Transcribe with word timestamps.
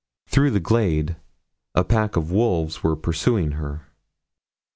Through 0.25 0.49
the 0.49 0.59
glade 0.59 1.17
a 1.75 1.83
pack 1.83 2.15
of 2.17 2.31
wolves 2.31 2.81
were 2.81 2.95
pursuing 2.95 3.51
her. 3.51 3.85